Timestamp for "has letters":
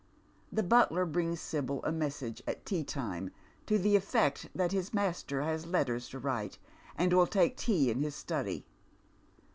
5.43-6.09